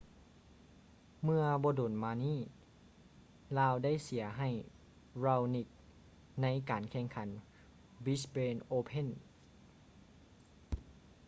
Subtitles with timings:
[1.23, 2.39] ເມື່ອບໍ່ດົນມານີ້
[3.59, 4.49] ລາວໄດ້ເສຍໃຫ້
[5.23, 5.67] raonic
[6.41, 7.27] ໃນການແຂ່ງຂັນ
[8.03, 9.07] brisbane open